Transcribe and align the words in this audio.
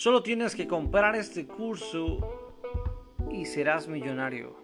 Solo 0.00 0.22
tienes 0.22 0.56
que 0.56 0.66
comprar 0.66 1.14
este 1.14 1.46
curso 1.46 2.26
y 3.30 3.44
serás 3.44 3.86
millonario. 3.86 4.56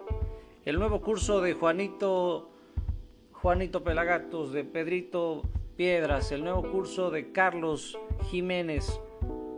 El 0.64 0.78
nuevo 0.78 1.02
curso 1.02 1.42
de 1.42 1.52
Juanito 1.52 2.48
Juanito 3.32 3.84
Pelagatos, 3.84 4.50
de 4.54 4.64
Pedrito 4.64 5.42
Piedras, 5.76 6.32
el 6.32 6.42
nuevo 6.42 6.62
curso 6.62 7.10
de 7.10 7.32
Carlos 7.32 7.98
Jiménez 8.30 8.98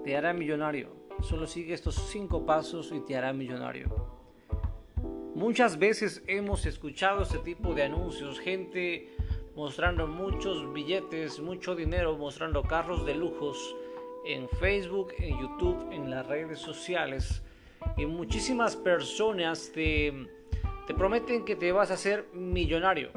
te 0.03 0.17
hará 0.17 0.33
millonario. 0.33 0.89
Solo 1.21 1.47
sigue 1.47 1.75
estos 1.75 1.95
cinco 2.11 2.45
pasos 2.45 2.91
y 2.93 2.99
te 2.99 3.17
hará 3.17 3.33
millonario. 3.33 3.87
Muchas 5.37 5.79
veces 5.79 6.25
hemos 6.27 6.67
escuchado 6.67 7.23
este 7.23 7.39
tipo 7.39 7.73
de 7.75 7.85
anuncios, 7.85 8.41
gente 8.41 9.15
mostrando 9.55 10.09
muchos 10.09 10.73
billetes, 10.73 11.39
mucho 11.39 11.77
dinero, 11.77 12.17
mostrando 12.17 12.65
carros 12.65 13.07
de 13.07 13.15
lujos 13.15 13.77
en 14.25 14.49
Facebook, 14.49 15.13
en 15.19 15.39
YouTube, 15.39 15.91
en 15.93 16.11
las 16.11 16.27
redes 16.27 16.59
sociales. 16.59 17.43
Y 17.97 18.07
muchísimas 18.07 18.77
personas 18.77 19.71
te, 19.73 20.13
te 20.87 20.95
prometen 20.95 21.45
que 21.45 21.57
te 21.57 21.73
vas 21.73 21.91
a 21.91 21.95
hacer 21.95 22.27
millonario. 22.33 23.11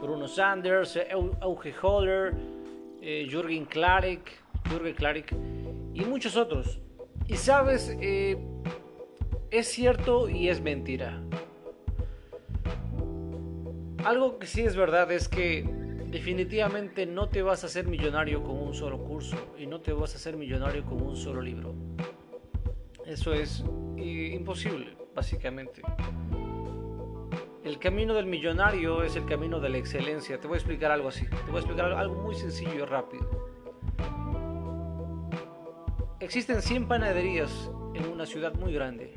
Bruno 0.00 0.26
Sanders, 0.26 0.98
Auge 1.40 1.74
Holler, 1.82 2.34
eh, 3.02 3.26
Jürgen 3.30 3.64
Klarik, 3.66 4.30
Jürgen 4.68 4.94
Klarik 4.94 5.32
y 5.94 6.04
muchos 6.04 6.36
otros. 6.36 6.80
Y 7.26 7.36
sabes, 7.36 7.96
eh, 8.00 8.36
es 9.50 9.68
cierto 9.68 10.28
y 10.28 10.48
es 10.48 10.60
mentira. 10.60 11.22
Algo 14.04 14.38
que 14.38 14.46
sí 14.46 14.62
es 14.62 14.76
verdad 14.76 15.12
es 15.12 15.28
que 15.28 15.79
definitivamente 16.10 17.06
no 17.06 17.28
te 17.28 17.42
vas 17.42 17.62
a 17.62 17.68
hacer 17.68 17.86
millonario 17.86 18.42
con 18.42 18.56
un 18.56 18.74
solo 18.74 18.98
curso 18.98 19.54
y 19.56 19.66
no 19.66 19.80
te 19.80 19.92
vas 19.92 20.12
a 20.14 20.16
hacer 20.16 20.36
millonario 20.36 20.84
con 20.84 21.00
un 21.00 21.16
solo 21.16 21.40
libro. 21.40 21.74
Eso 23.06 23.32
es 23.32 23.64
eh, 23.96 24.32
imposible, 24.34 24.96
básicamente. 25.14 25.82
El 27.62 27.78
camino 27.78 28.14
del 28.14 28.26
millonario 28.26 29.04
es 29.04 29.14
el 29.16 29.24
camino 29.24 29.60
de 29.60 29.68
la 29.68 29.78
excelencia. 29.78 30.40
Te 30.40 30.48
voy 30.48 30.56
a 30.56 30.58
explicar 30.58 30.90
algo 30.90 31.08
así. 31.08 31.26
Te 31.26 31.46
voy 31.46 31.56
a 31.56 31.60
explicar 31.60 31.92
algo 31.92 32.16
muy 32.16 32.34
sencillo 32.34 32.74
y 32.74 32.84
rápido. 32.84 33.48
Existen 36.18 36.60
100 36.62 36.88
panaderías 36.88 37.70
en 37.94 38.06
una 38.08 38.26
ciudad 38.26 38.54
muy 38.54 38.72
grande. 38.72 39.14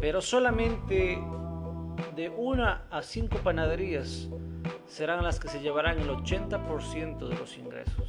Pero 0.00 0.20
solamente 0.20 1.18
de 2.14 2.28
una 2.28 2.86
a 2.90 3.02
cinco 3.02 3.38
panaderías 3.38 4.28
serán 4.86 5.22
las 5.22 5.40
que 5.40 5.48
se 5.48 5.60
llevarán 5.60 5.98
el 5.98 6.08
80% 6.08 7.28
de 7.28 7.36
los 7.36 7.56
ingresos. 7.58 8.08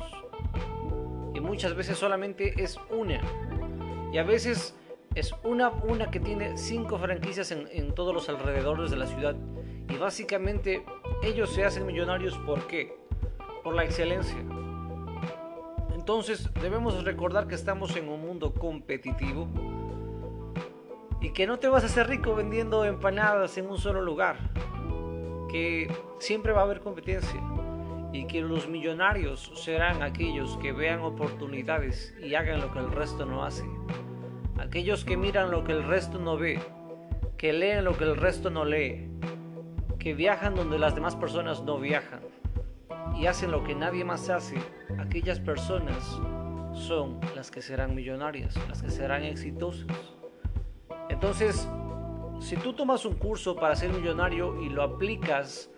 Y 1.34 1.40
muchas 1.40 1.76
veces 1.76 1.98
solamente 1.98 2.62
es 2.62 2.80
una. 2.90 3.22
Y 4.12 4.18
a 4.18 4.24
veces 4.24 4.76
es 5.16 5.34
una, 5.44 5.70
una 5.70 6.12
que 6.12 6.20
tiene 6.20 6.58
cinco 6.58 6.98
franquicias 6.98 7.52
en, 7.52 7.94
todos 7.94 8.14
los 8.14 8.30
alrededores 8.30 8.92
de 8.92 8.98
la 8.98 9.08
ciudad. 9.08 9.36
Y 9.90 9.98
básicamente 9.98 10.84
ellos 11.24 11.52
se 11.52 11.66
hacen 11.66 11.86
millonarios 11.86 12.38
¿por 12.40 12.68
qué? 12.68 12.98
Por 13.64 13.76
la 13.76 13.84
excelencia. 13.84 14.38
Entonces 15.94 16.50
debemos 16.62 17.04
recordar 17.04 17.48
que 17.48 17.56
estamos 17.56 17.96
en 17.96 18.08
un 18.08 18.22
mundo 18.22 18.54
competitivo 18.54 19.48
y 21.20 21.32
que 21.32 21.48
no 21.48 21.58
te 21.58 21.68
vas 21.68 21.84
a 21.84 21.88
hacer 21.88 22.08
rico 22.08 22.36
vendiendo 22.36 22.86
empanadas 22.86 23.58
en 23.58 23.70
un 23.70 23.78
solo 23.78 24.02
lugar. 24.02 24.38
Que 25.50 25.92
siempre 26.20 26.52
va 26.52 26.62
a 26.62 26.64
haber 26.64 26.82
competencia 26.82 27.42
y 28.14 28.26
que 28.26 28.42
los 28.42 28.68
millonarios 28.68 29.52
serán 29.56 30.02
aquellos 30.02 30.58
que 30.58 30.72
vean 30.72 31.02
oportunidades 31.02 32.16
y 32.22 32.36
hagan 32.36 32.62
lo 32.62 32.72
que 32.72 32.80
el 32.80 32.92
resto 32.92 33.26
no 33.26 33.44
hace 33.44 33.66
aquellos 34.60 35.06
que 35.06 35.18
miran 35.18 35.52
lo 35.52 35.64
que 35.64 35.72
el 35.72 35.84
resto 35.84 36.20
no 36.20 36.38
ve, 36.38 36.60
que 37.38 37.54
leen 37.54 37.86
lo 37.86 37.98
que 37.98 38.04
el 38.04 38.18
resto 38.18 38.50
no 38.50 38.66
lee, 38.66 39.10
que 40.00 40.14
viajan 40.14 40.56
donde 40.56 40.80
las 40.80 40.96
demás 40.96 41.16
personas 41.16 41.64
no 41.64 41.80
viajan 41.80 42.22
y 43.16 43.28
hacen 43.28 43.52
lo 43.52 43.64
que 43.64 43.76
nadie 43.76 44.04
más 44.04 44.30
hace, 44.30 44.58
aquellas 45.00 45.40
personas 45.40 46.20
son 46.74 47.20
las 47.36 47.50
que 47.52 47.62
serán 47.62 47.96
millonarias, 47.96 48.56
las 48.68 48.82
que 48.82 48.90
serán 48.90 49.24
exitosas. 49.24 49.88
Entonces, 51.10 51.68
si 52.40 52.56
tú 52.56 52.74
tomas 52.74 53.06
un 53.06 53.16
curso 53.16 53.56
para 53.56 53.76
ser 53.76 53.92
millonario 53.92 54.62
y 54.62 54.70
lo 54.70 54.84
aplicas 54.84 55.70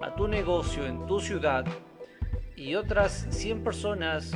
a 0.00 0.14
tu 0.14 0.28
negocio 0.28 0.86
en 0.86 1.06
tu 1.06 1.20
ciudad 1.20 1.64
y 2.56 2.74
otras 2.74 3.26
100 3.30 3.64
personas 3.64 4.32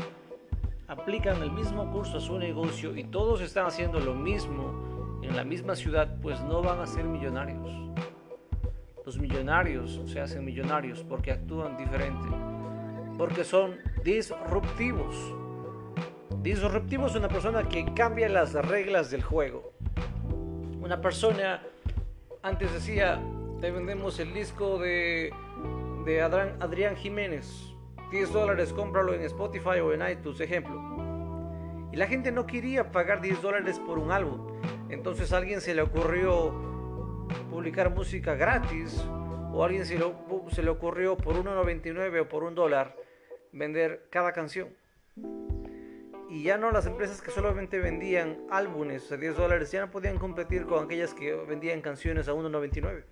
aplican 0.89 1.43
el 1.43 1.53
mismo 1.53 1.91
curso 1.93 2.19
a 2.19 2.21
su 2.21 2.39
negocio 2.39 2.97
y 2.97 3.05
todos 3.05 3.41
están 3.41 3.67
haciendo 3.67 4.01
lo 4.01 4.15
mismo 4.15 5.21
en 5.23 5.37
la 5.37 5.45
misma 5.45 5.77
ciudad, 5.77 6.17
pues 6.21 6.41
no 6.41 6.63
van 6.63 6.81
a 6.81 6.87
ser 6.87 7.05
millonarios. 7.05 7.69
Los 9.05 9.19
millonarios 9.19 10.01
se 10.07 10.21
hacen 10.21 10.45
millonarios 10.45 11.05
porque 11.09 11.33
actúan 11.33 11.77
diferente, 11.77 12.29
porque 13.17 13.45
son 13.45 13.77
disruptivos. 14.05 15.15
Disruptivo 16.43 17.07
es 17.07 17.15
una 17.15 17.29
persona 17.29 17.69
que 17.69 17.93
cambia 17.95 18.29
las 18.29 18.53
reglas 18.53 19.11
del 19.11 19.23
juego. 19.23 19.73
Una 20.89 21.03
persona, 21.03 21.61
antes 22.41 22.73
decía, 22.73 23.21
te 23.61 23.71
vendemos 23.71 24.19
el 24.21 24.33
disco 24.33 24.79
de, 24.79 25.31
de 26.07 26.23
Adrián, 26.23 26.57
Adrián 26.61 26.97
Jiménez 26.97 27.75
10 28.11 28.33
dólares, 28.33 28.73
cómpralo 28.73 29.13
en 29.13 29.21
Spotify 29.21 29.81
o 29.83 29.93
en 29.93 30.01
iTunes, 30.11 30.41
ejemplo. 30.41 30.81
Y 31.93 31.97
la 31.97 32.07
gente 32.07 32.33
no 32.33 32.47
quería 32.47 32.91
pagar 32.91 33.21
10 33.21 33.43
dólares 33.43 33.79
por 33.79 33.99
un 33.99 34.13
álbum. 34.13 34.59
Entonces 34.89 35.31
a 35.35 35.37
alguien 35.37 35.61
se 35.61 35.75
le 35.75 35.83
ocurrió 35.83 36.55
publicar 37.51 37.91
música 37.91 38.35
gratis 38.35 38.99
o 39.53 39.63
a 39.63 39.67
alguien 39.67 39.85
se, 39.85 39.99
se 40.53 40.63
le 40.63 40.71
ocurrió 40.71 41.19
por 41.19 41.35
1.99 41.35 42.23
o 42.23 42.29
por 42.31 42.45
un 42.45 42.55
dólar 42.55 42.97
vender 43.53 44.07
cada 44.09 44.33
canción. 44.33 44.71
Y 46.29 46.43
ya 46.43 46.59
no 46.59 46.71
las 46.71 46.87
empresas 46.87 47.23
que 47.23 47.31
solamente 47.31 47.79
vendían 47.79 48.39
álbumes 48.51 49.11
a 49.11 49.17
10 49.17 49.37
dólares 49.37 49.71
ya 49.71 49.81
no 49.81 49.91
podían 49.91 50.19
competir 50.19 50.67
con 50.67 50.85
aquellas 50.85 51.15
que 51.15 51.35
vendían 51.35 51.81
canciones 51.81 52.29
a 52.29 52.33
1.99. 52.33 53.05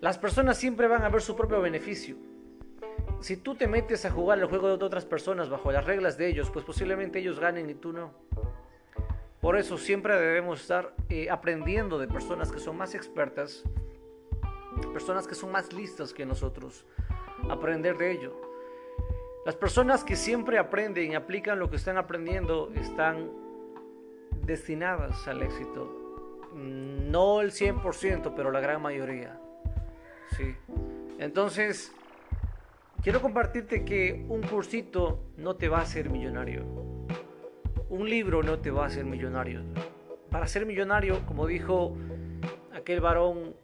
Las 0.00 0.18
personas 0.18 0.58
siempre 0.58 0.86
van 0.86 1.02
a 1.02 1.08
ver 1.08 1.22
su 1.22 1.34
propio 1.34 1.60
beneficio 1.60 2.16
si 3.20 3.36
tú 3.36 3.54
te 3.56 3.66
metes 3.66 4.04
a 4.04 4.10
jugar 4.10 4.38
el 4.38 4.46
juego 4.46 4.76
de 4.76 4.84
otras 4.84 5.04
personas 5.04 5.48
bajo 5.48 5.72
las 5.72 5.84
reglas 5.84 6.16
de 6.18 6.28
ellos, 6.28 6.50
pues 6.50 6.64
posiblemente 6.64 7.18
ellos 7.18 7.40
ganen 7.40 7.68
y 7.68 7.74
tú 7.74 7.92
no. 7.92 8.12
Por 9.40 9.56
eso 9.56 9.78
siempre 9.78 10.14
debemos 10.14 10.60
estar 10.60 10.94
eh, 11.08 11.28
aprendiendo 11.30 11.98
de 11.98 12.08
personas 12.08 12.52
que 12.52 12.60
son 12.60 12.76
más 12.76 12.94
expertas, 12.94 13.64
personas 14.92 15.26
que 15.26 15.34
son 15.34 15.50
más 15.50 15.72
listas 15.72 16.12
que 16.12 16.26
nosotros, 16.26 16.86
aprender 17.48 17.96
de 17.98 18.12
ello. 18.12 18.47
Las 19.48 19.56
personas 19.56 20.04
que 20.04 20.14
siempre 20.14 20.58
aprenden 20.58 21.12
y 21.12 21.14
aplican 21.14 21.58
lo 21.58 21.70
que 21.70 21.76
están 21.76 21.96
aprendiendo 21.96 22.70
están 22.74 23.30
destinadas 24.44 25.26
al 25.26 25.42
éxito. 25.42 26.50
No 26.52 27.40
el 27.40 27.52
100%, 27.52 28.34
pero 28.36 28.50
la 28.50 28.60
gran 28.60 28.82
mayoría. 28.82 29.40
Sí. 30.36 30.54
Entonces, 31.18 31.94
Quiero 33.02 33.22
compartirte 33.22 33.86
que 33.86 34.26
un 34.28 34.42
cursito 34.42 35.30
no 35.38 35.56
te 35.56 35.70
va 35.70 35.78
a 35.78 35.82
hacer 35.82 36.10
millonario. 36.10 36.66
Un 37.88 38.10
libro 38.10 38.42
no 38.42 38.58
te 38.58 38.70
va 38.70 38.82
a 38.84 38.86
hacer 38.88 39.06
millonario. 39.06 39.62
Para 40.30 40.46
ser 40.46 40.66
millonario, 40.66 41.24
como 41.24 41.46
dijo 41.46 41.96
aquel 42.74 43.00
varón, 43.00 43.54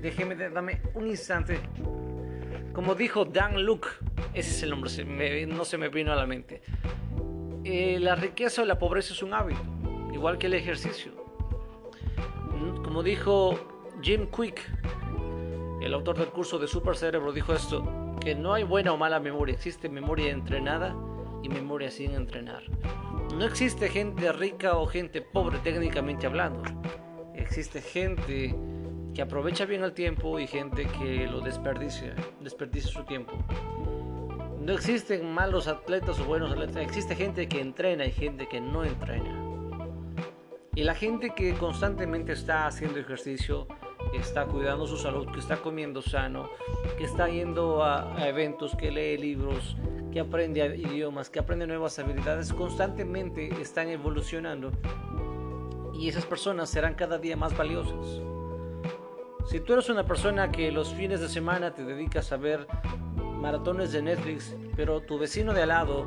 déjeme, 0.00 0.34
dame 0.34 0.80
un 0.94 1.08
instante. 1.08 1.58
Como 2.76 2.94
dijo 2.94 3.24
Dan 3.24 3.64
Luke, 3.64 3.88
ese 4.34 4.50
es 4.50 4.62
el 4.62 4.68
nombre, 4.68 5.46
no 5.46 5.64
se 5.64 5.78
me 5.78 5.88
vino 5.88 6.12
a 6.12 6.14
la 6.14 6.26
mente. 6.26 6.60
Eh, 7.64 7.96
la 7.98 8.16
riqueza 8.16 8.60
o 8.60 8.64
la 8.66 8.78
pobreza 8.78 9.14
es 9.14 9.22
un 9.22 9.32
hábito, 9.32 9.62
igual 10.12 10.36
que 10.36 10.46
el 10.46 10.52
ejercicio. 10.52 11.10
Como 12.84 13.02
dijo 13.02 13.58
Jim 14.02 14.26
Quick, 14.30 14.60
el 15.80 15.94
autor 15.94 16.18
del 16.18 16.28
curso 16.28 16.58
de 16.58 16.68
Super 16.68 16.96
Cerebro 16.96 17.32
dijo 17.32 17.54
esto, 17.54 17.82
que 18.20 18.34
no 18.34 18.52
hay 18.52 18.64
buena 18.64 18.92
o 18.92 18.98
mala 18.98 19.20
memoria, 19.20 19.54
existe 19.54 19.88
memoria 19.88 20.30
entrenada 20.30 20.94
y 21.42 21.48
memoria 21.48 21.90
sin 21.90 22.10
entrenar. 22.10 22.64
No 23.34 23.46
existe 23.46 23.88
gente 23.88 24.30
rica 24.32 24.76
o 24.76 24.86
gente 24.86 25.22
pobre 25.22 25.56
técnicamente 25.60 26.26
hablando. 26.26 26.62
Existe 27.34 27.80
gente 27.80 28.54
que 29.16 29.22
aprovecha 29.22 29.64
bien 29.64 29.82
el 29.82 29.94
tiempo 29.94 30.38
y 30.38 30.46
gente 30.46 30.86
que 30.86 31.26
lo 31.26 31.40
desperdicia, 31.40 32.14
desperdicia 32.42 32.92
su 32.92 33.02
tiempo. 33.04 33.32
No 34.60 34.74
existen 34.74 35.32
malos 35.32 35.68
atletas 35.68 36.20
o 36.20 36.26
buenos 36.26 36.52
atletas, 36.52 36.76
existe 36.76 37.16
gente 37.16 37.48
que 37.48 37.62
entrena 37.62 38.04
y 38.04 38.12
gente 38.12 38.46
que 38.46 38.60
no 38.60 38.84
entrena. 38.84 39.42
Y 40.74 40.84
la 40.84 40.94
gente 40.94 41.30
que 41.34 41.54
constantemente 41.54 42.34
está 42.34 42.66
haciendo 42.66 42.98
ejercicio 42.98 43.66
está 44.12 44.44
cuidando 44.44 44.86
su 44.86 44.98
salud, 44.98 45.26
que 45.32 45.40
está 45.40 45.62
comiendo 45.62 46.02
sano, 46.02 46.50
que 46.98 47.04
está 47.04 47.26
yendo 47.26 47.82
a, 47.82 48.28
eventos, 48.28 48.76
que 48.76 48.90
lee 48.90 49.16
libros, 49.16 49.78
que 50.12 50.20
aprende 50.20 50.76
idiomas, 50.76 51.30
que 51.30 51.38
aprende 51.38 51.66
nuevas 51.66 51.98
habilidades, 51.98 52.52
constantemente 52.52 53.48
están 53.62 53.88
evolucionando 53.88 54.72
y 55.94 56.06
esas 56.06 56.26
personas 56.26 56.68
serán 56.68 56.92
cada 56.92 57.16
día 57.16 57.34
más 57.34 57.56
valiosas. 57.56 58.35
Si 59.46 59.60
tú 59.60 59.74
eres 59.74 59.88
una 59.88 60.04
persona 60.04 60.50
que 60.50 60.72
los 60.72 60.92
fines 60.92 61.20
de 61.20 61.28
semana 61.28 61.72
te 61.72 61.84
dedicas 61.84 62.32
a 62.32 62.36
ver 62.36 62.66
maratones 63.40 63.92
de 63.92 64.02
Netflix, 64.02 64.56
pero 64.74 65.02
tu 65.02 65.20
vecino 65.20 65.54
de 65.54 65.62
al 65.62 65.68
lado 65.68 66.04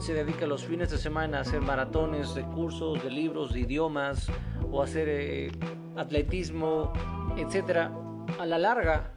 se 0.00 0.12
dedica 0.12 0.44
los 0.44 0.64
fines 0.64 0.90
de 0.90 0.98
semana 0.98 1.38
a 1.38 1.40
hacer 1.42 1.60
maratones 1.60 2.34
de 2.34 2.42
cursos, 2.42 3.00
de 3.04 3.10
libros, 3.10 3.52
de 3.52 3.60
idiomas 3.60 4.26
o 4.72 4.82
hacer 4.82 5.08
eh, 5.08 5.52
atletismo, 5.96 6.92
etc. 7.36 7.92
A 8.40 8.46
la 8.46 8.58
larga, 8.58 9.12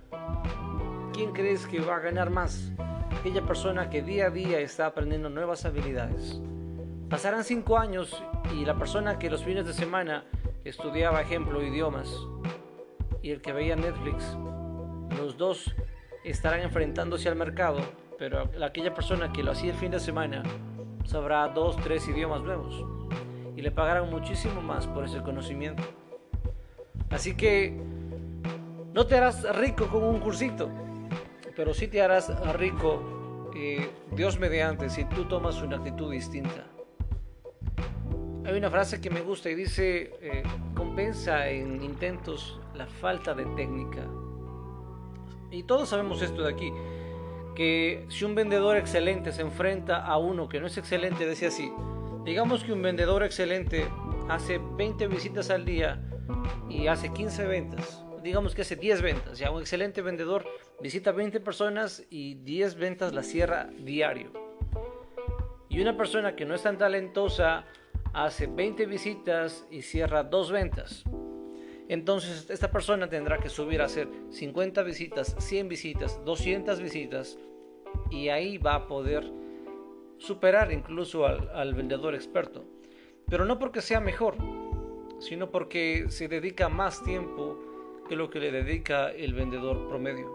¿quién 1.12 1.32
crees 1.32 1.66
que 1.66 1.80
va 1.80 1.96
a 1.96 2.00
ganar 2.00 2.30
más? 2.30 2.72
Aquella 3.20 3.42
persona 3.42 3.90
que 3.90 4.04
día 4.04 4.28
a 4.28 4.30
día 4.30 4.60
está 4.60 4.86
aprendiendo 4.86 5.30
nuevas 5.30 5.66
habilidades. 5.66 6.40
Pasarán 7.10 7.44
cinco 7.44 7.80
años 7.80 8.24
y 8.54 8.66
la 8.66 8.76
persona 8.76 9.18
que 9.18 9.32
los 9.32 9.44
fines 9.44 9.66
de 9.66 9.74
semana 9.74 10.26
estudiaba, 10.64 11.22
ejemplo, 11.22 11.64
idiomas 11.64 12.16
y 13.24 13.32
el 13.32 13.42
que 13.42 13.54
veía 13.54 13.76
Netflix, 13.76 14.38
los 15.18 15.38
dos 15.38 15.74
estarán 16.26 16.60
enfrentándose 16.60 17.30
al 17.30 17.38
mercado, 17.38 17.80
pero 18.20 18.50
aquella 18.64 18.94
persona 18.94 19.32
que 19.32 19.42
lo 19.42 19.52
hacía 19.52 19.72
el 19.72 19.78
fin 19.78 19.92
de 19.92 20.00
semana 20.00 20.44
sabrá 21.06 21.48
dos, 21.48 21.78
tres 21.78 22.08
idiomas 22.08 22.42
nuevos 22.42 22.86
y 23.56 23.62
le 23.62 23.72
pagarán 23.72 24.10
muchísimo 24.10 24.62
más 24.62 24.88
por 24.88 25.06
ese 25.06 25.22
conocimiento. 25.22 25.84
Así 27.10 27.36
que 27.36 27.80
no 28.94 29.08
te 29.08 29.18
harás 29.18 29.44
rico 29.56 29.88
con 29.88 30.04
un 30.04 30.20
cursito, 30.20 30.70
pero 31.56 31.74
sí 31.74 31.88
te 31.88 32.02
harás 32.02 32.30
rico, 32.58 33.52
eh, 33.56 33.90
Dios 34.12 34.38
mediante, 34.38 34.90
si 34.90 35.06
tú 35.06 35.26
tomas 35.26 35.62
una 35.62 35.78
actitud 35.78 36.12
distinta. 36.12 36.68
Hay 38.46 38.58
una 38.58 38.70
frase 38.70 39.00
que 39.00 39.10
me 39.10 39.22
gusta 39.22 39.50
y 39.50 39.56
dice, 39.56 40.12
eh, 40.22 40.44
compensa 40.76 41.48
en 41.48 41.82
intentos 41.82 42.60
la 42.74 42.88
falta 42.88 43.34
de 43.34 43.46
técnica. 43.56 44.08
Y 45.52 45.64
todos 45.64 45.90
sabemos 45.90 46.22
esto 46.22 46.42
de 46.42 46.52
aquí, 46.52 46.72
que 47.56 48.06
si 48.10 48.26
un 48.26 48.36
vendedor 48.36 48.78
excelente 48.78 49.32
se 49.32 49.42
enfrenta 49.42 50.06
a 50.06 50.18
uno 50.18 50.50
que 50.50 50.60
no 50.60 50.68
es 50.68 50.78
excelente, 50.78 51.26
decía 51.26 51.50
así, 51.50 51.72
digamos 52.26 52.64
que 52.64 52.74
un 52.74 52.82
vendedor 52.82 53.24
excelente 53.24 53.88
hace 54.30 54.60
20 54.60 55.08
visitas 55.08 55.50
al 55.50 55.66
día 55.66 56.02
y 56.70 56.88
hace 56.88 57.14
15 57.14 57.46
ventas, 57.46 58.04
digamos 58.24 58.56
que 58.56 58.64
hace 58.64 58.76
10 58.76 59.02
ventas, 59.02 59.38
ya 59.38 59.52
un 59.52 59.62
excelente 59.62 60.02
vendedor 60.02 60.46
visita 60.82 61.12
20 61.12 61.40
personas 61.42 62.04
y 62.10 62.36
10 62.36 62.76
ventas 62.76 63.14
la 63.14 63.24
cierra 63.24 63.70
diario. 63.80 64.32
Y 65.70 65.82
una 65.82 65.98
persona 65.98 66.36
que 66.36 66.46
no 66.46 66.54
es 66.54 66.64
tan 66.64 66.78
talentosa, 66.78 67.66
hace 68.14 68.48
20 68.48 68.86
visitas 68.86 69.66
y 69.72 69.82
cierra 69.82 70.24
dos 70.24 70.52
ventas. 70.52 71.04
Entonces 71.94 72.50
esta 72.50 72.72
persona 72.72 73.08
tendrá 73.08 73.38
que 73.38 73.50
subir 73.50 73.80
a 73.80 73.86
hacer 73.86 74.10
50 74.32 74.82
visitas, 74.82 75.36
100 75.38 75.70
visitas, 75.70 76.20
200 76.26 76.82
visitas 76.82 77.38
y 78.10 78.30
ahí 78.30 78.58
va 78.58 78.74
a 78.74 78.88
poder 78.88 79.24
superar 80.18 80.72
incluso 80.72 81.28
al, 81.28 81.74
vendedor 81.76 82.16
experto. 82.16 82.66
Pero 83.30 83.46
no 83.46 83.60
porque 83.60 83.80
sea 83.80 84.00
mejor, 84.00 84.38
sino 85.20 85.52
porque 85.52 86.06
se 86.10 86.28
dedica 86.28 86.68
más 86.68 87.04
tiempo 87.04 87.60
que 88.10 88.16
lo 88.16 88.32
que 88.32 88.40
le 88.40 88.52
dedica 88.52 89.12
el 89.12 89.36
vendedor 89.36 89.88
promedio. 89.88 90.32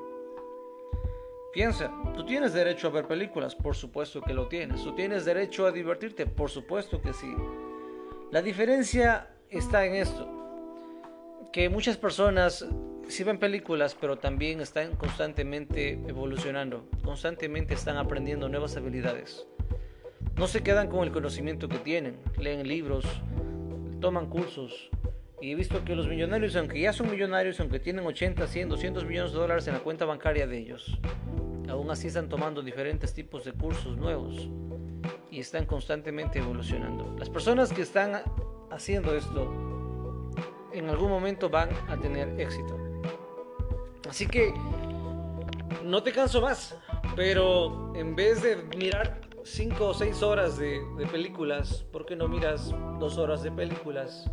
Piensa, 1.53 1.93
tú 2.15 2.25
tienes 2.25 2.53
derecho 2.53 2.87
a 2.87 2.91
ver 2.91 3.09
películas, 3.09 3.57
por 3.57 3.75
supuesto 3.75 4.23
que 4.23 4.33
lo 4.33 4.47
tienes. 4.47 4.85
Tú 4.85 4.95
tienes 4.95 5.25
derecho 5.25 5.67
a 5.67 5.73
divertirte, 5.73 6.25
por 6.25 6.51
supuesto 6.51 7.03
que 7.03 7.13
sí. 7.13 7.35
La 8.31 8.43
diferencia 8.43 9.35
está 9.51 9.85
en 9.85 9.97
esto, 9.97 10.38
que 11.53 11.69
muchas 11.69 11.97
personas 11.97 12.67
sí 13.09 13.25
ven 13.25 13.39
películas, 13.39 13.97
pero 13.99 14.19
también 14.19 14.61
están 14.61 14.95
constantemente 14.97 15.93
evolucionando, 16.07 16.89
constantemente 17.05 17.75
están 17.75 17.97
aprendiendo 17.97 18.49
nuevas 18.49 18.77
habilidades. 18.77 19.47
No 20.37 20.47
se 20.47 20.63
quedan 20.63 20.89
con 20.89 21.05
el 21.05 21.13
conocimiento 21.13 21.69
que 21.69 21.79
tienen, 21.79 22.19
leen 22.39 22.69
libros, 22.69 23.05
toman 24.01 24.27
cursos. 24.29 24.91
Y 25.41 25.53
he 25.53 25.55
visto 25.55 25.85
que 25.85 25.95
los 25.95 26.09
millonarios, 26.09 26.57
aunque 26.57 26.81
ya 26.81 26.93
son 26.93 27.11
millonarios, 27.11 27.61
aunque 27.61 27.79
tienen 27.79 28.05
80, 28.05 28.47
100, 28.47 28.69
200 28.69 29.05
millones 29.05 29.33
de 29.33 29.39
dólares 29.39 29.67
en 29.69 29.75
la 29.75 29.81
cuenta 29.81 30.05
bancaria 30.05 30.47
de 30.47 30.59
ellos, 30.59 30.99
aún 31.69 31.91
así 31.91 32.09
están 32.09 32.29
tomando 32.29 32.61
diferentes 32.63 33.15
tipos 33.15 33.45
de 33.45 33.53
cursos 33.53 33.97
nuevos 33.97 34.49
y 35.31 35.41
están 35.41 35.65
constantemente 35.65 36.41
evolucionando. 36.41 37.17
Las 37.19 37.31
personas 37.31 37.73
que 37.73 37.83
están 37.83 38.23
haciendo 38.71 39.17
esto 39.17 39.68
en 40.79 40.89
algún 40.89 41.11
momento 41.11 41.49
van 41.49 41.71
a 41.89 41.97
tener 41.97 42.41
éxito. 42.41 42.77
Así 44.09 44.27
que 44.27 44.55
no 45.85 46.03
te 46.03 46.13
canso 46.13 46.41
más, 46.41 46.77
pero 47.17 47.93
en 47.95 48.15
vez 48.17 48.43
de 48.43 48.57
mirar 48.77 49.21
5 49.45 49.87
o 49.87 49.95
6 49.95 50.23
horas 50.23 50.59
de, 50.59 50.81
películas, 51.11 51.85
¿por 51.93 52.07
qué 52.07 52.17
no 52.17 52.29
miras 52.29 52.75
2 52.99 53.19
horas 53.19 53.43
de 53.43 53.51
películas? 53.51 54.31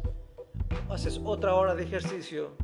Haces 0.89 1.19
otra 1.24 1.56
hora 1.56 1.74
de 1.75 1.83
ejercicio 1.83 2.56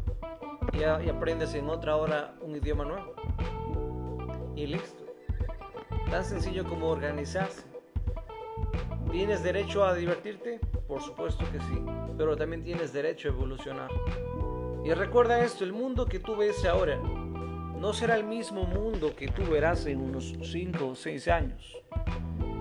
y, 0.74 0.80
y 0.80 1.10
aprendes 1.10 1.54
en 1.54 1.70
otra 1.70 1.96
hora 1.96 2.36
un 2.42 2.56
idioma 2.56 2.86
nuevo. 2.86 3.14
Y 4.56 4.68
listo. 4.68 5.06
Tan 6.10 6.24
sencillo 6.24 6.66
como 6.66 6.90
organizarse. 6.90 7.64
¿Tienes 9.12 9.44
derecho 9.44 9.84
a 9.84 9.96
divertirte? 9.96 10.60
Por 10.92 11.02
supuesto 11.02 11.46
que 11.50 11.60
sí, 11.62 11.82
pero 12.18 12.36
también 12.36 12.66
tienes 12.66 12.92
derecho 12.92 13.30
a 13.30 13.32
evolucionar. 13.32 13.90
Y 14.84 14.92
recuerda 14.92 15.42
esto, 15.42 15.64
el 15.64 15.72
mundo 15.72 16.06
que 16.06 16.20
tú 16.20 16.36
ves 16.36 16.66
ahora 16.66 16.98
no 16.98 17.94
será 17.94 18.18
el 18.18 18.26
mismo 18.26 18.66
mundo 18.66 19.16
que 19.16 19.30
tú 19.30 19.50
verás 19.50 19.86
en 19.86 20.02
unos 20.02 20.36
5 20.42 20.86
o 20.86 20.94
6 20.94 21.28
años. 21.30 21.78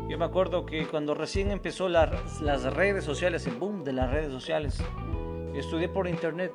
Yo 0.09 0.17
me 0.17 0.25
acuerdo 0.25 0.65
que 0.65 0.87
cuando 0.87 1.13
recién 1.13 1.51
empezó 1.51 1.89
las 1.89 2.63
redes 2.73 3.03
sociales, 3.03 3.49
el 3.49 3.57
boom 3.57 3.83
de 3.83 3.95
las 3.95 4.09
redes 4.13 4.31
sociales, 4.31 4.81
estudié 5.53 5.89
por 5.89 6.07
internet 6.07 6.53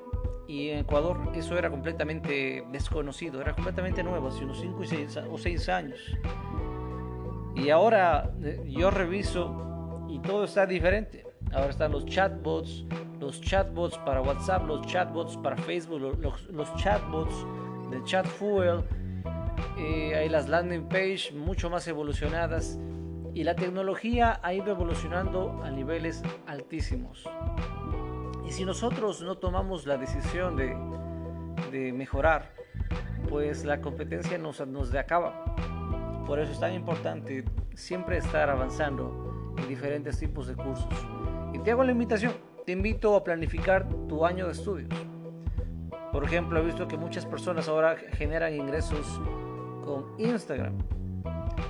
y 0.48 0.70
en 0.70 0.80
Ecuador 0.80 1.34
eso 1.36 1.58
era 1.58 1.70
completamente 1.70 2.66
desconocido, 2.72 3.42
era 3.42 3.54
completamente 3.54 4.02
nuevo, 4.02 4.30
hace 4.30 4.46
unos 4.46 4.62
5 4.62 4.82
o 5.30 5.38
6 5.38 5.68
años. 5.68 6.00
Y 7.54 7.70
ahora 7.70 8.32
eh, 8.42 8.62
yo 8.66 8.92
reviso 8.92 10.06
y 10.08 10.20
todo 10.20 10.46
está 10.46 10.66
diferente. 10.66 11.35
Ahora 11.56 11.70
están 11.70 11.94
los 11.94 12.06
chatbots, 12.06 12.84
los 13.22 13.40
chatbots 13.40 13.98
para 14.00 14.22
WhatsApp, 14.22 14.68
los 14.68 14.86
chatbots 14.88 15.38
para 15.38 15.56
Facebook, 15.56 16.02
los, 16.50 16.76
chatbots 16.76 17.34
de 17.92 18.04
ChatFuel. 18.04 18.84
Eh, 19.78 20.16
hay 20.16 20.28
las 20.28 20.50
landing 20.50 20.90
page 20.90 21.32
mucho 21.34 21.70
más 21.70 21.88
evolucionadas 21.88 22.78
y 23.34 23.46
la 23.46 23.56
tecnología 23.56 24.38
ha 24.44 24.54
ido 24.54 24.70
evolucionando 24.70 25.62
a 25.64 25.72
niveles 25.72 26.24
altísimos. 26.46 27.24
Y 28.46 28.52
si 28.52 28.66
nosotros 28.66 29.22
no 29.22 29.38
tomamos 29.38 29.88
la 29.88 29.98
decisión 29.98 30.58
de, 30.58 30.76
de 31.72 31.94
mejorar, 31.94 32.52
pues 33.30 33.64
la 33.64 33.80
competencia 33.80 34.38
nos, 34.38 34.60
nos 34.68 34.94
acaba. 34.94 35.56
Por 36.28 36.38
eso 36.38 36.52
es 36.52 36.60
tan 36.60 36.74
importante 36.74 37.46
siempre 37.76 38.18
estar 38.18 38.50
avanzando 38.50 39.54
diferentes 39.70 40.20
tipos 40.20 40.48
de 40.48 40.56
cursos. 40.56 41.15
Y 41.56 41.60
te 41.60 41.72
hago 41.72 41.86
la 41.86 41.94
invitación, 41.94 42.34
te 42.66 42.74
invito 42.74 43.16
a 43.16 43.24
planificar 43.24 43.88
tu 44.10 44.26
año 44.26 44.46
de 44.48 44.52
estudios. 44.52 44.90
Por 46.12 46.26
ejemplo, 46.26 46.60
he 46.60 46.66
visto 46.66 46.86
que 46.86 46.98
muchas 46.98 47.26
personas 47.26 47.70
ahora 47.70 47.96
generan 47.96 48.54
ingresos 48.54 49.22
con 49.86 50.06
Instagram. 50.18 50.74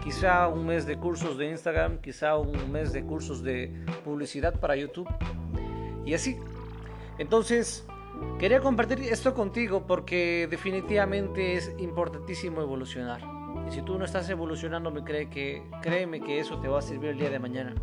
Quizá 0.03 0.47
un 0.47 0.65
mes 0.65 0.87
de 0.87 0.97
cursos 0.97 1.37
de 1.37 1.51
Instagram, 1.51 1.99
quizá 1.99 2.35
un 2.35 2.71
mes 2.71 2.93
de 2.93 3.03
cursos 3.03 3.43
de 3.43 3.85
publicidad 4.03 4.59
para 4.59 4.75
YouTube. 4.75 5.07
Y 6.03 6.15
así. 6.15 6.35
Entonces, 7.19 7.85
quería 8.39 8.61
compartir 8.61 8.99
esto 9.01 9.35
contigo 9.35 9.85
porque 9.85 10.47
definitivamente 10.49 11.53
es 11.57 11.71
importantísimo 11.77 12.59
evolucionar. 12.59 13.21
Y 13.67 13.71
si 13.71 13.83
tú 13.83 13.99
no 13.99 14.05
estás 14.05 14.27
evolucionando, 14.31 14.89
me 14.89 15.03
cree 15.03 15.29
que, 15.29 15.61
créeme 15.83 16.21
que 16.21 16.39
eso 16.39 16.59
te 16.59 16.67
va 16.67 16.79
a 16.79 16.81
servir 16.81 17.11
el 17.11 17.19
día 17.19 17.29
de 17.29 17.37
mañana. 17.37 17.75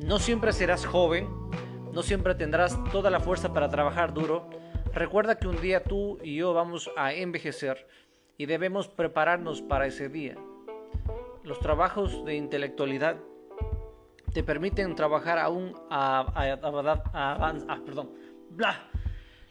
No 0.00 0.18
siempre 0.18 0.54
serás 0.54 0.86
joven, 0.86 1.28
no 1.92 2.02
siempre 2.02 2.34
tendrás 2.34 2.82
toda 2.90 3.10
la 3.10 3.20
fuerza 3.20 3.52
para 3.52 3.68
trabajar 3.68 4.14
duro. 4.14 4.48
Recuerda 4.94 5.38
que 5.38 5.46
un 5.46 5.60
día 5.60 5.84
tú 5.84 6.18
y 6.22 6.36
yo 6.36 6.54
vamos 6.54 6.90
a 6.96 7.12
envejecer 7.12 7.86
y 8.38 8.46
debemos 8.46 8.88
prepararnos 8.88 9.60
para 9.60 9.86
ese 9.86 10.08
día. 10.08 10.36
Los 11.44 11.60
trabajos 11.60 12.24
de 12.24 12.34
intelectualidad 12.34 13.16
te 14.32 14.42
permiten 14.42 14.94
trabajar 14.94 15.38
aún 15.38 15.74
a, 15.90 16.20
a, 16.34 17.84
perdón, 17.84 18.10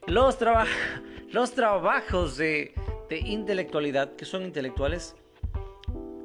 Los, 0.07 0.39
los 1.31 1.51
trabajos 1.53 2.37
de 2.37 2.73
intelectualidad, 3.09 4.15
que 4.15 4.25
son 4.25 4.41
intelectuales, 4.41 5.15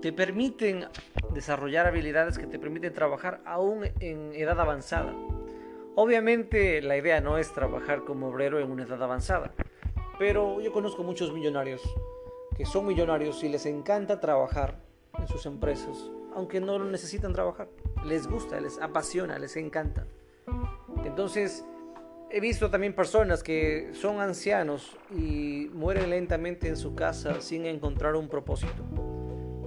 te 0.04 0.12
permiten 0.12 0.84
desarrollar 1.32 1.86
habilidades 1.86 2.36
que 2.36 2.46
te 2.46 2.58
permiten 2.58 2.92
trabajar 2.92 3.40
aún 3.46 3.86
en 4.00 4.34
edad 4.34 4.60
avanzada. 4.60 5.14
Obviamente 5.94 6.82
la 6.82 6.98
idea 6.98 7.22
no 7.22 7.38
es 7.38 7.54
trabajar 7.54 8.04
como 8.04 8.28
obrero 8.28 8.60
en 8.60 8.70
una 8.70 8.82
edad 8.82 9.02
avanzada, 9.02 9.54
pero 10.18 10.60
yo 10.60 10.74
conozco 10.74 11.02
muchos 11.04 11.32
millonarios 11.32 11.80
que 12.54 12.66
son 12.66 12.84
millonarios 12.84 13.42
y 13.44 13.48
les 13.48 13.64
encanta 13.64 14.20
trabajar 14.20 14.78
en 15.18 15.26
sus 15.26 15.46
empresas, 15.46 15.96
aunque 16.34 16.60
no 16.60 16.78
lo 16.78 16.84
necesitan 16.84 17.32
trabajar. 17.32 17.68
Les 18.04 18.26
gusta, 18.26 18.60
les 18.60 18.78
apasiona, 18.82 19.38
les 19.38 19.56
encanta. 19.56 20.04
Entonces, 21.06 21.64
he 22.28 22.40
visto 22.40 22.70
también 22.70 22.94
personas 22.94 23.42
que 23.42 23.88
son 23.94 24.20
ancianos 24.20 24.98
y 25.10 25.70
mueren 25.72 26.10
lentamente 26.10 26.68
en 26.68 26.76
su 26.76 26.94
casa 26.94 27.40
sin 27.40 27.64
encontrar 27.64 28.16
un 28.16 28.28
propósito. 28.28 29.13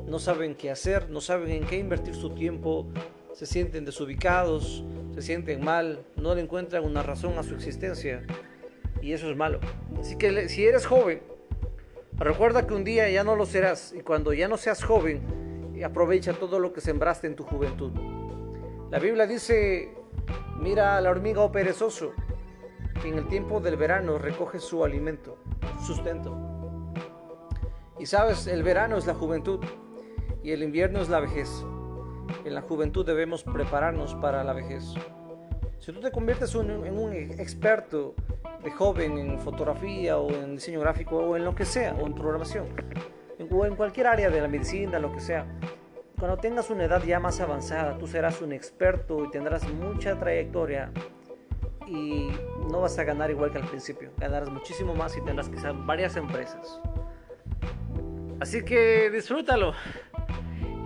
No 0.07 0.19
saben 0.19 0.55
qué 0.55 0.71
hacer, 0.71 1.09
no 1.09 1.21
saben 1.21 1.51
en 1.51 1.65
qué 1.65 1.77
invertir 1.77 2.15
su 2.15 2.29
tiempo, 2.29 2.87
se 3.33 3.45
sienten 3.45 3.85
desubicados, 3.85 4.83
se 5.13 5.21
sienten 5.21 5.63
mal, 5.63 6.05
no 6.15 6.33
le 6.33 6.41
encuentran 6.41 6.85
una 6.85 7.03
razón 7.03 7.37
a 7.37 7.43
su 7.43 7.53
existencia 7.53 8.23
y 9.01 9.11
eso 9.11 9.29
es 9.29 9.37
malo. 9.37 9.59
Así 9.99 10.17
que 10.17 10.47
si 10.49 10.65
eres 10.65 10.85
joven, 10.85 11.21
recuerda 12.17 12.65
que 12.65 12.73
un 12.73 12.83
día 12.83 13.09
ya 13.09 13.23
no 13.23 13.35
lo 13.35 13.45
serás 13.45 13.93
y 13.93 14.01
cuando 14.01 14.33
ya 14.33 14.47
no 14.47 14.57
seas 14.57 14.83
joven, 14.83 15.21
aprovecha 15.83 16.33
todo 16.33 16.59
lo 16.59 16.73
que 16.73 16.81
sembraste 16.81 17.27
en 17.27 17.35
tu 17.35 17.43
juventud. 17.43 17.91
La 18.89 18.99
Biblia 18.99 19.27
dice, 19.27 19.93
mira 20.59 20.97
a 20.97 21.01
la 21.01 21.11
hormiga 21.11 21.41
o 21.41 21.51
perezoso, 21.51 22.13
que 23.01 23.09
en 23.09 23.17
el 23.17 23.27
tiempo 23.27 23.59
del 23.59 23.75
verano 23.75 24.17
recoge 24.17 24.59
su 24.59 24.83
alimento, 24.83 25.37
su 25.79 25.93
sustento. 25.93 26.35
Y 27.99 28.05
sabes, 28.05 28.47
el 28.47 28.63
verano 28.63 28.97
es 28.97 29.05
la 29.05 29.13
juventud 29.13 29.59
y 30.47 30.53
el 30.53 30.63
invierno 30.63 31.01
es 31.01 31.09
la 31.09 31.19
vejez. 31.19 31.65
En 32.45 32.55
la 32.55 32.61
juventud 32.61 33.05
debemos 33.05 33.43
prepararnos 33.43 34.15
para 34.15 34.45
la 34.45 34.53
vejez. 34.53 34.93
Si 35.77 35.91
tú 35.91 35.99
te 35.99 36.09
conviertes 36.09 36.55
en 36.55 36.97
un 36.97 37.13
experto 37.13 38.15
de 38.63 38.71
joven 38.71 39.17
en 39.17 39.39
fotografía 39.41 40.17
o 40.17 40.31
en 40.31 40.55
diseño 40.55 40.79
gráfico 40.79 41.17
o 41.17 41.35
en 41.35 41.43
lo 41.43 41.53
que 41.53 41.65
sea, 41.65 41.93
o 41.95 42.07
en 42.07 42.15
programación, 42.15 42.65
o 43.51 43.65
en 43.65 43.75
cualquier 43.75 44.07
área 44.07 44.29
de 44.29 44.39
la 44.39 44.47
medicina, 44.47 44.99
lo 44.99 45.11
que 45.11 45.19
sea, 45.19 45.45
cuando 46.17 46.37
tengas 46.37 46.69
una 46.69 46.85
edad 46.85 47.03
ya 47.03 47.19
más 47.19 47.41
avanzada, 47.41 47.97
tú 47.97 48.07
serás 48.07 48.41
un 48.41 48.53
experto 48.53 49.25
y 49.25 49.31
tendrás 49.31 49.67
mucha 49.73 50.17
trayectoria 50.17 50.93
y 51.85 52.29
no 52.71 52.79
vas 52.79 52.97
a 52.97 53.03
ganar 53.03 53.29
igual 53.31 53.51
que 53.51 53.57
al 53.57 53.67
principio. 53.67 54.11
Ganarás 54.17 54.49
muchísimo 54.49 54.95
más 54.95 55.17
y 55.17 55.21
tendrás 55.25 55.49
que 55.49 55.57
varias 55.85 56.15
empresas. 56.15 56.79
Así 58.39 58.63
que 58.63 59.09
disfrútalo. 59.09 59.73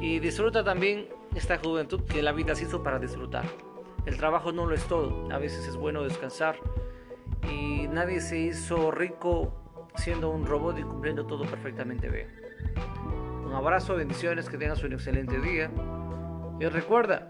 Y 0.01 0.19
disfruta 0.19 0.63
también 0.63 1.07
esta 1.35 1.59
juventud 1.59 2.01
que 2.05 2.23
la 2.23 2.31
vida 2.31 2.55
se 2.55 2.63
hizo 2.63 2.81
para 2.81 2.97
disfrutar. 2.97 3.45
El 4.07 4.17
trabajo 4.17 4.51
no 4.51 4.65
lo 4.65 4.73
es 4.73 4.83
todo. 4.85 5.31
A 5.31 5.37
veces 5.37 5.67
es 5.67 5.77
bueno 5.77 6.01
descansar. 6.03 6.55
Y 7.51 7.87
nadie 7.87 8.19
se 8.19 8.39
hizo 8.39 8.89
rico 8.89 9.89
siendo 9.95 10.31
un 10.31 10.47
robot 10.47 10.79
y 10.79 10.81
cumpliendo 10.81 11.27
todo 11.27 11.45
perfectamente 11.45 12.09
bien. 12.09 12.27
Un 13.45 13.53
abrazo, 13.53 13.95
bendiciones, 13.95 14.49
que 14.49 14.57
tengas 14.57 14.83
un 14.83 14.93
excelente 14.93 15.39
día. 15.39 15.69
Y 16.59 16.65
recuerda, 16.65 17.29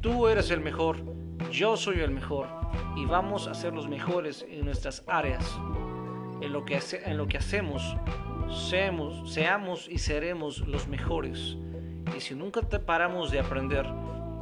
tú 0.00 0.28
eres 0.28 0.52
el 0.52 0.60
mejor, 0.60 0.98
yo 1.50 1.76
soy 1.76 2.00
el 2.00 2.12
mejor 2.12 2.46
y 2.96 3.06
vamos 3.06 3.48
a 3.48 3.54
ser 3.54 3.74
los 3.74 3.88
mejores 3.88 4.46
en 4.48 4.64
nuestras 4.64 5.02
áreas. 5.08 5.58
En 6.40 6.52
lo 6.52 6.64
que, 6.64 6.78
en 7.04 7.16
lo 7.16 7.26
que 7.26 7.38
hacemos, 7.38 7.96
seamos, 8.70 9.32
seamos 9.32 9.88
y 9.88 9.98
seremos 9.98 10.60
los 10.60 10.86
mejores. 10.86 11.56
Y 12.18 12.20
si 12.20 12.34
nunca 12.34 12.62
te 12.62 12.80
paramos 12.80 13.30
de 13.30 13.38
aprender, 13.38 13.86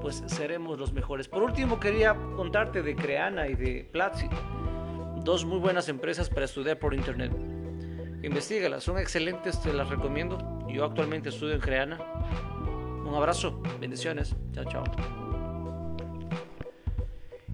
pues 0.00 0.24
seremos 0.28 0.78
los 0.78 0.94
mejores. 0.94 1.28
Por 1.28 1.42
último, 1.42 1.78
quería 1.78 2.16
contarte 2.34 2.80
de 2.80 2.96
Creana 2.96 3.48
y 3.48 3.54
de 3.54 3.86
Platzi, 3.92 4.30
dos 5.22 5.44
muy 5.44 5.58
buenas 5.58 5.90
empresas 5.90 6.30
para 6.30 6.46
estudiar 6.46 6.78
por 6.78 6.94
internet. 6.94 7.32
Investígalas, 8.22 8.82
son 8.82 8.96
excelentes, 8.96 9.60
te 9.60 9.74
las 9.74 9.90
recomiendo. 9.90 10.38
Yo 10.70 10.86
actualmente 10.86 11.28
estudio 11.28 11.56
en 11.56 11.60
Creana. 11.60 11.98
Un 13.04 13.14
abrazo, 13.14 13.60
bendiciones, 13.78 14.34
chao, 14.54 14.64
chao. 14.64 14.84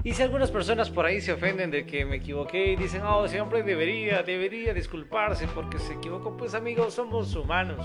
Y 0.05 0.12
si 0.12 0.23
algunas 0.23 0.52
personas 0.52 0.88
por 0.88 1.05
ahí 1.05 1.21
se 1.21 1.33
ofenden 1.33 1.73
de 1.73 1.85
que 1.85 2.05
me 2.05 2.17
equivoqué 2.17 2.73
y 2.73 2.76
dicen, 2.76 3.02
oh, 3.02 3.26
siempre 3.26 3.64
debería, 3.64 4.23
debería 4.23 4.73
disculparse 4.73 5.49
porque 5.49 5.81
se 5.81 5.95
equivocó, 5.95 6.37
pues 6.37 6.55
amigos, 6.55 6.95
somos 6.95 7.35
humanos 7.35 7.85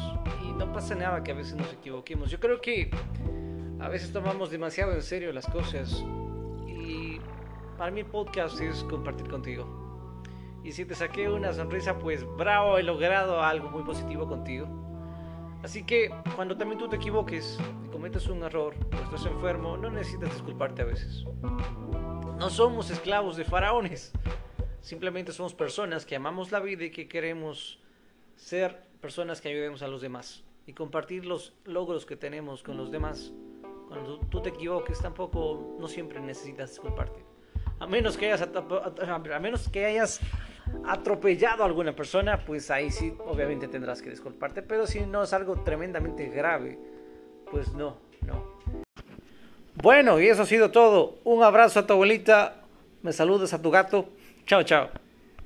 no 0.58 0.74
pasa 0.74 0.96
nada 0.96 1.24
que 1.24 1.32
a 1.32 1.36
veces 1.36 1.56
nos 1.56 1.72
equivoquemos. 1.72 2.32
Yo 2.32 2.40
creo 2.40 2.60
que 2.60 2.90
a 3.80 3.90
veces 3.90 4.12
tomamos 4.12 4.50
demasiado 4.50 4.94
en 4.94 5.04
serio 5.04 5.32
las 5.32 5.46
cosas 5.48 6.04
y 6.68 7.20
para 7.78 7.92
mí 7.92 8.02
el 8.02 8.08
podcast 8.08 8.60
es 8.60 8.84
compartir 8.86 9.28
contigo. 9.30 9.68
Y 10.64 10.72
si 10.72 10.84
te 10.84 10.96
saqué 10.96 11.30
una 11.30 11.54
sonrisa, 11.54 12.00
pues 12.00 12.26
bravo, 12.36 12.78
he 12.78 12.84
logrado 12.84 13.42
algo 13.42 13.70
muy 13.70 13.84
positivo 13.84 14.28
contigo. 14.28 14.68
Así 15.64 15.84
que 15.84 16.12
cuando 16.36 16.58
también 16.58 16.80
tú 16.80 16.90
te 16.90 16.96
equivoques 16.96 17.60
cometes 17.92 18.28
un 18.28 18.44
error 18.44 18.76
o 18.92 19.04
estás 19.04 19.26
enfermo, 19.26 19.78
no 19.78 19.90
necesitas 19.90 20.32
disculparte 20.34 20.82
a 20.82 20.86
veces. 20.86 21.24
No 22.38 22.50
somos 22.50 22.90
esclavos 22.90 23.38
de 23.38 23.44
faraones. 23.44 24.12
Simplemente 24.82 25.32
somos 25.32 25.54
personas 25.54 26.06
que 26.06 26.16
amamos 26.16 26.52
la 26.52 26.60
vida 26.60 26.86
y 26.86 26.92
que 26.92 27.08
queremos 27.08 27.80
ser 28.36 28.84
personas 29.02 29.42
que 29.42 29.50
ayudemos 29.50 29.82
a 29.82 29.88
los 29.88 30.02
demás 30.02 30.47
y 30.68 30.74
compartir 30.74 31.26
los 31.26 31.54
logros 31.64 32.06
que 32.06 32.18
tenemos 32.18 32.62
con 32.62 32.78
los 32.78 32.92
demás. 32.92 33.32
Cuando 33.88 34.20
tú 34.30 34.42
te 34.42 34.50
equivoques, 34.50 35.00
tampoco 35.00 35.78
no 35.80 35.88
siempre 35.88 36.20
necesitas 36.20 36.72
disculparte. 36.72 37.24
A 37.80 37.88
menos 37.88 38.18
que 38.18 38.26
hayas, 38.32 38.42
a 38.42 39.40
menos 39.40 39.70
que 39.70 39.86
hayas 39.86 40.20
atropellado 40.86 41.64
a 41.64 41.66
alguna 41.66 41.96
persona, 41.96 42.44
pues 42.46 42.70
ahí 42.70 42.92
sí, 42.92 43.14
obviamente 43.26 43.70
tendrás 43.70 44.02
que 44.02 44.10
disculparte. 44.10 44.62
Pero 44.62 44.86
si 44.86 45.06
no 45.06 45.24
es 45.24 45.32
algo 45.32 45.64
tremendamente 45.64 46.28
grave, 46.28 46.78
pues 47.50 47.74
no, 47.74 47.98
no. 48.26 48.58
Bueno, 49.76 50.20
y 50.20 50.28
eso 50.28 50.42
ha 50.42 50.46
sido 50.46 50.72
todo. 50.72 51.20
Un 51.24 51.44
abrazo 51.44 51.80
a 51.80 51.88
tu 51.88 51.94
abuelita. 51.94 52.64
Me 53.04 53.14
saludas 53.14 53.54
a 53.54 53.62
tu 53.62 53.72
gato. 53.72 54.10
Chao, 54.46 54.64
chao. 54.64 54.90